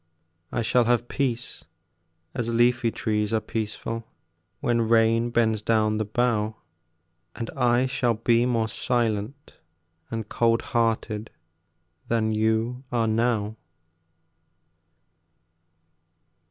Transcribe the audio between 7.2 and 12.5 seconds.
And I shall be more silent and cold hearted Than